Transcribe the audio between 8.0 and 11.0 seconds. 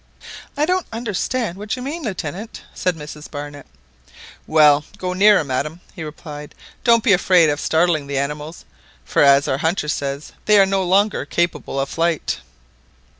the animals; for, as our hunter says, they are no